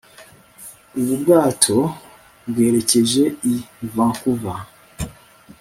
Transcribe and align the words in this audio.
ubu 0.99 1.13
bwato 1.21 1.77
bwerekeje 2.49 3.23
i 3.53 3.55
vancouver 3.93 4.59